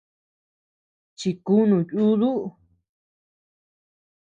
[1.19, 2.43] Chikunu yuduu.